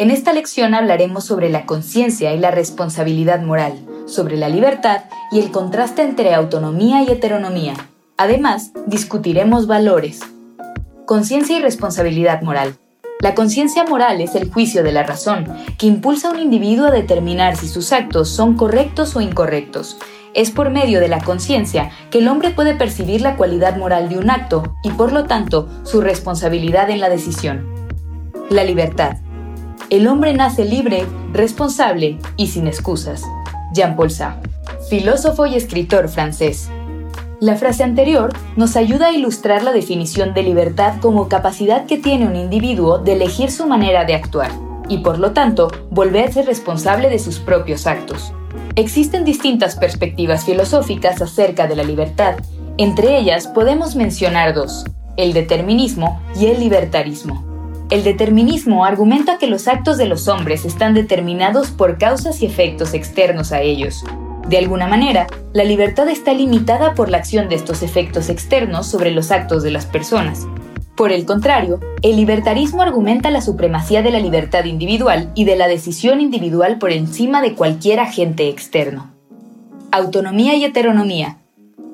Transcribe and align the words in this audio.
En 0.00 0.10
esta 0.10 0.32
lección 0.32 0.72
hablaremos 0.72 1.24
sobre 1.24 1.50
la 1.50 1.66
conciencia 1.66 2.32
y 2.32 2.38
la 2.38 2.50
responsabilidad 2.50 3.42
moral, 3.42 3.74
sobre 4.06 4.38
la 4.38 4.48
libertad 4.48 5.02
y 5.30 5.40
el 5.40 5.50
contraste 5.50 6.00
entre 6.00 6.32
autonomía 6.32 7.02
y 7.02 7.10
heteronomía. 7.10 7.74
Además, 8.16 8.72
discutiremos 8.86 9.66
valores. 9.66 10.20
Conciencia 11.04 11.58
y 11.58 11.60
responsabilidad 11.60 12.40
moral. 12.40 12.78
La 13.20 13.34
conciencia 13.34 13.84
moral 13.84 14.22
es 14.22 14.34
el 14.36 14.50
juicio 14.50 14.82
de 14.82 14.92
la 14.92 15.02
razón, 15.02 15.44
que 15.76 15.86
impulsa 15.86 16.28
a 16.28 16.32
un 16.32 16.38
individuo 16.38 16.86
a 16.86 16.92
determinar 16.92 17.56
si 17.56 17.68
sus 17.68 17.92
actos 17.92 18.30
son 18.30 18.56
correctos 18.56 19.16
o 19.16 19.20
incorrectos. 19.20 19.98
Es 20.32 20.50
por 20.50 20.70
medio 20.70 21.00
de 21.00 21.08
la 21.08 21.22
conciencia 21.22 21.90
que 22.10 22.20
el 22.20 22.28
hombre 22.28 22.52
puede 22.52 22.74
percibir 22.74 23.20
la 23.20 23.36
cualidad 23.36 23.76
moral 23.76 24.08
de 24.08 24.16
un 24.16 24.30
acto 24.30 24.78
y 24.82 24.92
por 24.92 25.12
lo 25.12 25.24
tanto 25.24 25.68
su 25.82 26.00
responsabilidad 26.00 26.88
en 26.88 27.00
la 27.00 27.10
decisión. 27.10 27.68
La 28.48 28.64
libertad. 28.64 29.18
El 29.90 30.06
hombre 30.06 30.32
nace 30.34 30.64
libre, 30.64 31.04
responsable 31.32 32.16
y 32.36 32.46
sin 32.46 32.68
excusas. 32.68 33.24
Jean-Paul 33.72 34.12
Sartre, 34.12 34.48
filósofo 34.88 35.46
y 35.46 35.56
escritor 35.56 36.08
francés. 36.08 36.70
La 37.40 37.56
frase 37.56 37.82
anterior 37.82 38.32
nos 38.54 38.76
ayuda 38.76 39.08
a 39.08 39.12
ilustrar 39.12 39.64
la 39.64 39.72
definición 39.72 40.32
de 40.32 40.44
libertad 40.44 41.00
como 41.00 41.28
capacidad 41.28 41.86
que 41.86 41.98
tiene 41.98 42.28
un 42.28 42.36
individuo 42.36 42.98
de 42.98 43.14
elegir 43.14 43.50
su 43.50 43.66
manera 43.66 44.04
de 44.04 44.14
actuar 44.14 44.52
y 44.88 44.98
por 44.98 45.18
lo 45.18 45.32
tanto 45.32 45.72
volverse 45.90 46.42
responsable 46.42 47.08
de 47.08 47.18
sus 47.18 47.40
propios 47.40 47.88
actos. 47.88 48.32
Existen 48.76 49.24
distintas 49.24 49.74
perspectivas 49.74 50.44
filosóficas 50.44 51.20
acerca 51.20 51.66
de 51.66 51.74
la 51.74 51.82
libertad. 51.82 52.36
Entre 52.78 53.18
ellas 53.18 53.48
podemos 53.48 53.96
mencionar 53.96 54.54
dos, 54.54 54.84
el 55.16 55.32
determinismo 55.32 56.22
y 56.38 56.46
el 56.46 56.60
libertarismo. 56.60 57.49
El 57.90 58.04
determinismo 58.04 58.84
argumenta 58.84 59.36
que 59.36 59.48
los 59.48 59.66
actos 59.66 59.98
de 59.98 60.06
los 60.06 60.28
hombres 60.28 60.64
están 60.64 60.94
determinados 60.94 61.72
por 61.72 61.98
causas 61.98 62.40
y 62.40 62.46
efectos 62.46 62.94
externos 62.94 63.50
a 63.50 63.62
ellos. 63.62 64.04
De 64.46 64.58
alguna 64.58 64.86
manera, 64.86 65.26
la 65.52 65.64
libertad 65.64 66.08
está 66.08 66.32
limitada 66.32 66.94
por 66.94 67.08
la 67.08 67.16
acción 67.16 67.48
de 67.48 67.56
estos 67.56 67.82
efectos 67.82 68.28
externos 68.28 68.86
sobre 68.86 69.10
los 69.10 69.32
actos 69.32 69.64
de 69.64 69.72
las 69.72 69.86
personas. 69.86 70.46
Por 70.96 71.10
el 71.10 71.26
contrario, 71.26 71.80
el 72.02 72.14
libertarismo 72.14 72.82
argumenta 72.82 73.28
la 73.32 73.40
supremacía 73.40 74.02
de 74.02 74.12
la 74.12 74.20
libertad 74.20 74.66
individual 74.66 75.32
y 75.34 75.44
de 75.44 75.56
la 75.56 75.66
decisión 75.66 76.20
individual 76.20 76.78
por 76.78 76.92
encima 76.92 77.42
de 77.42 77.54
cualquier 77.54 77.98
agente 77.98 78.48
externo. 78.48 79.10
Autonomía 79.90 80.54
y 80.54 80.64
heteronomía. 80.64 81.39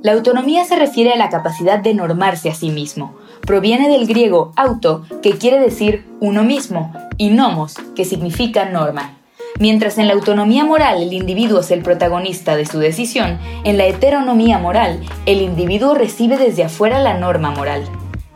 La 0.00 0.12
autonomía 0.12 0.64
se 0.64 0.76
refiere 0.76 1.12
a 1.12 1.16
la 1.16 1.28
capacidad 1.28 1.80
de 1.80 1.92
normarse 1.92 2.48
a 2.48 2.54
sí 2.54 2.70
mismo, 2.70 3.16
proviene 3.40 3.88
del 3.88 4.06
griego 4.06 4.52
auto, 4.54 5.02
que 5.22 5.32
quiere 5.32 5.58
decir 5.58 6.06
uno 6.20 6.44
mismo, 6.44 6.92
y 7.16 7.30
nomos, 7.30 7.74
que 7.96 8.04
significa 8.04 8.64
norma. 8.64 9.16
Mientras 9.58 9.98
en 9.98 10.06
la 10.06 10.12
autonomía 10.12 10.64
moral 10.64 11.02
el 11.02 11.12
individuo 11.12 11.60
es 11.60 11.72
el 11.72 11.82
protagonista 11.82 12.54
de 12.54 12.64
su 12.64 12.78
decisión, 12.78 13.40
en 13.64 13.76
la 13.76 13.86
heteronomía 13.86 14.58
moral 14.58 15.00
el 15.26 15.42
individuo 15.42 15.94
recibe 15.94 16.38
desde 16.38 16.62
afuera 16.62 17.00
la 17.00 17.14
norma 17.14 17.50
moral. 17.50 17.82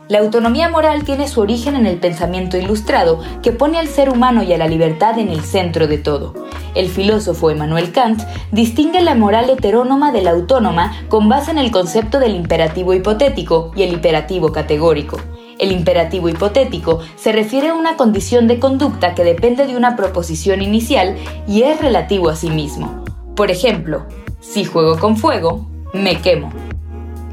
La 0.09 0.19
autonomía 0.19 0.67
moral 0.67 1.05
tiene 1.05 1.29
su 1.29 1.39
origen 1.39 1.75
en 1.75 1.87
el 1.87 1.97
pensamiento 1.97 2.57
ilustrado 2.57 3.21
que 3.41 3.53
pone 3.53 3.77
al 3.77 3.87
ser 3.87 4.09
humano 4.09 4.43
y 4.43 4.51
a 4.51 4.57
la 4.57 4.67
libertad 4.67 5.17
en 5.17 5.29
el 5.29 5.41
centro 5.41 5.87
de 5.87 5.97
todo. 5.97 6.33
El 6.75 6.89
filósofo 6.89 7.49
Emmanuel 7.49 7.93
Kant 7.93 8.21
distingue 8.51 9.01
la 9.01 9.15
moral 9.15 9.49
heterónoma 9.49 10.11
de 10.11 10.21
la 10.21 10.31
autónoma 10.31 10.93
con 11.07 11.29
base 11.29 11.51
en 11.51 11.57
el 11.57 11.71
concepto 11.71 12.19
del 12.19 12.35
imperativo 12.35 12.93
hipotético 12.93 13.71
y 13.75 13.83
el 13.83 13.93
imperativo 13.93 14.51
categórico. 14.51 15.17
El 15.57 15.71
imperativo 15.71 16.27
hipotético 16.27 16.99
se 17.15 17.31
refiere 17.31 17.69
a 17.69 17.73
una 17.73 17.95
condición 17.95 18.47
de 18.47 18.59
conducta 18.59 19.15
que 19.15 19.23
depende 19.23 19.67
de 19.67 19.77
una 19.77 19.95
proposición 19.95 20.61
inicial 20.61 21.15
y 21.47 21.61
es 21.61 21.79
relativo 21.79 22.29
a 22.29 22.35
sí 22.35 22.49
mismo. 22.49 23.05
Por 23.35 23.51
ejemplo, 23.51 24.05
si 24.41 24.65
juego 24.65 24.99
con 24.99 25.15
fuego, 25.15 25.65
me 25.93 26.19
quemo. 26.19 26.51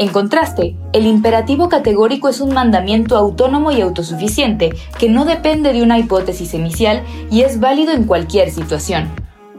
En 0.00 0.08
contraste, 0.08 0.76
el 0.94 1.06
imperativo 1.06 1.68
categórico 1.68 2.30
es 2.30 2.40
un 2.40 2.54
mandamiento 2.54 3.18
autónomo 3.18 3.70
y 3.70 3.82
autosuficiente 3.82 4.74
que 4.98 5.10
no 5.10 5.26
depende 5.26 5.74
de 5.74 5.82
una 5.82 5.98
hipótesis 5.98 6.54
inicial 6.54 7.02
y 7.30 7.42
es 7.42 7.60
válido 7.60 7.92
en 7.92 8.04
cualquier 8.04 8.50
situación. 8.50 9.10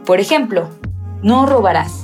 Por 0.04 0.18
ejemplo, 0.18 0.68
no 1.22 1.46
robarás. 1.46 2.02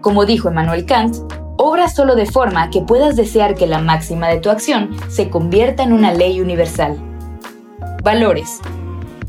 Como 0.00 0.26
dijo 0.26 0.48
Emmanuel 0.48 0.86
Kant, 0.86 1.18
obra 1.56 1.88
solo 1.88 2.16
de 2.16 2.26
forma 2.26 2.68
que 2.70 2.80
puedas 2.80 3.14
desear 3.14 3.54
que 3.54 3.68
la 3.68 3.78
máxima 3.78 4.26
de 4.26 4.38
tu 4.38 4.50
acción 4.50 4.96
se 5.08 5.30
convierta 5.30 5.84
en 5.84 5.92
una 5.92 6.12
ley 6.12 6.40
universal. 6.40 6.96
Valores. 8.02 8.58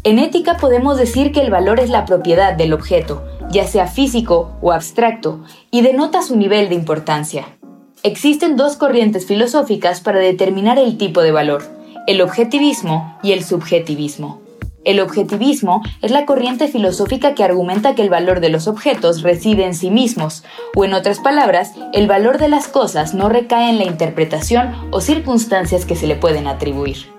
En 0.03 0.17
ética 0.17 0.57
podemos 0.57 0.97
decir 0.97 1.31
que 1.31 1.41
el 1.41 1.51
valor 1.51 1.79
es 1.79 1.91
la 1.91 2.05
propiedad 2.05 2.55
del 2.55 2.73
objeto, 2.73 3.23
ya 3.51 3.67
sea 3.67 3.85
físico 3.85 4.57
o 4.59 4.71
abstracto, 4.71 5.43
y 5.69 5.83
denota 5.83 6.23
su 6.23 6.35
nivel 6.35 6.69
de 6.69 6.73
importancia. 6.73 7.58
Existen 8.01 8.55
dos 8.55 8.77
corrientes 8.77 9.25
filosóficas 9.25 9.99
para 9.99 10.19
determinar 10.19 10.79
el 10.79 10.97
tipo 10.97 11.21
de 11.21 11.33
valor, 11.33 11.63
el 12.07 12.21
objetivismo 12.21 13.19
y 13.21 13.33
el 13.33 13.43
subjetivismo. 13.43 14.39
El 14.85 15.01
objetivismo 15.01 15.81
es 16.01 16.09
la 16.11 16.25
corriente 16.25 16.69
filosófica 16.69 17.35
que 17.35 17.43
argumenta 17.43 17.95
que 17.95 18.01
el 18.01 18.09
valor 18.09 18.39
de 18.39 18.47
los 18.47 18.69
objetos 18.69 19.21
reside 19.21 19.65
en 19.65 19.75
sí 19.75 19.91
mismos, 19.91 20.45
o 20.77 20.85
en 20.85 20.93
otras 20.93 21.19
palabras, 21.19 21.73
el 21.91 22.07
valor 22.07 22.37
de 22.37 22.47
las 22.47 22.69
cosas 22.69 23.13
no 23.13 23.27
recae 23.27 23.69
en 23.69 23.79
la 23.79 23.83
interpretación 23.83 24.73
o 24.91 25.01
circunstancias 25.01 25.83
que 25.83 25.97
se 25.97 26.07
le 26.07 26.15
pueden 26.15 26.47
atribuir. 26.47 27.09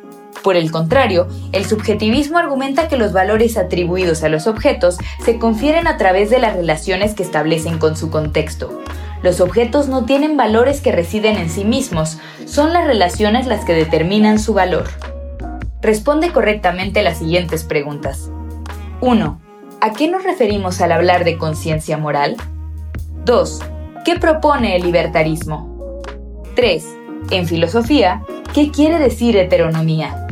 Por 0.42 0.56
el 0.56 0.70
contrario, 0.70 1.28
el 1.52 1.66
subjetivismo 1.66 2.38
argumenta 2.38 2.88
que 2.88 2.96
los 2.96 3.12
valores 3.12 3.58
atribuidos 3.58 4.22
a 4.22 4.30
los 4.30 4.46
objetos 4.46 4.96
se 5.22 5.38
confieren 5.38 5.86
a 5.86 5.98
través 5.98 6.30
de 6.30 6.38
las 6.38 6.56
relaciones 6.56 7.12
que 7.12 7.22
establecen 7.22 7.76
con 7.76 7.98
su 7.98 8.08
contexto. 8.08 8.80
Los 9.22 9.40
objetos 9.40 9.88
no 9.88 10.04
tienen 10.04 10.36
valores 10.36 10.80
que 10.80 10.92
residen 10.92 11.36
en 11.36 11.50
sí 11.50 11.64
mismos, 11.64 12.18
son 12.46 12.72
las 12.72 12.86
relaciones 12.86 13.46
las 13.46 13.64
que 13.64 13.74
determinan 13.74 14.38
su 14.38 14.54
valor. 14.54 14.84
Responde 15.82 16.32
correctamente 16.32 17.02
las 17.02 17.18
siguientes 17.18 17.64
preguntas. 17.64 18.30
1. 19.00 19.40
¿A 19.80 19.92
qué 19.92 20.08
nos 20.08 20.24
referimos 20.24 20.80
al 20.80 20.92
hablar 20.92 21.24
de 21.24 21.38
conciencia 21.38 21.98
moral? 21.98 22.36
2. 23.24 23.62
¿Qué 24.04 24.18
propone 24.18 24.76
el 24.76 24.82
libertarismo? 24.82 26.00
3. 26.54 26.84
En 27.30 27.46
filosofía, 27.46 28.22
¿qué 28.54 28.70
quiere 28.70 28.98
decir 28.98 29.36
heteronomía? 29.36 30.26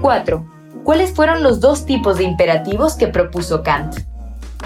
4. 0.00 0.44
¿Cuáles 0.84 1.12
fueron 1.12 1.42
los 1.42 1.60
dos 1.60 1.84
tipos 1.84 2.18
de 2.18 2.24
imperativos 2.24 2.94
que 2.94 3.08
propuso 3.08 3.62
Kant? 3.62 3.96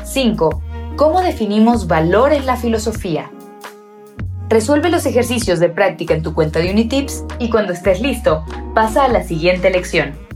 5. 0.05 0.63
¿Cómo 0.97 1.23
definimos 1.23 1.87
valor 1.87 2.33
en 2.33 2.47
la 2.47 2.57
filosofía? 2.57 3.31
Resuelve 4.49 4.91
los 4.91 5.07
ejercicios 5.07 5.59
de 5.59 5.69
práctica 5.69 6.15
en 6.15 6.23
tu 6.23 6.35
cuenta 6.35 6.59
de 6.59 6.71
Unitips 6.71 7.25
y 7.39 7.49
cuando 7.49 7.73
estés 7.73 8.01
listo, 8.01 8.45
pasa 8.75 9.05
a 9.05 9.09
la 9.09 9.23
siguiente 9.23 9.71
lección. 9.71 10.30